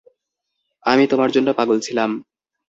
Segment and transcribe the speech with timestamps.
[0.85, 2.09] আমি তোমার জন্য পাগল ছিলাম।